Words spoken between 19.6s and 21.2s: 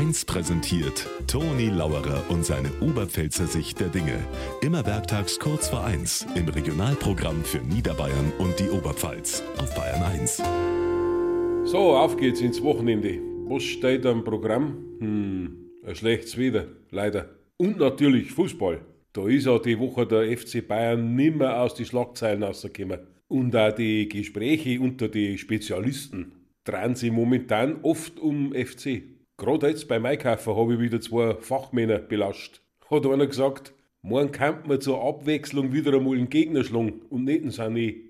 die Woche der FC Bayern